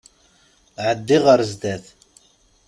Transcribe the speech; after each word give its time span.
Ɛeddi 0.85 1.17
ɣer 1.25 1.39
zdat! 1.51 1.85